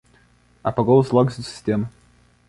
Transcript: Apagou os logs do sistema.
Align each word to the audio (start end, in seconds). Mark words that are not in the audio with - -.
Apagou 0.63 0.99
os 0.99 1.11
logs 1.11 1.37
do 1.37 1.43
sistema. 1.43 1.87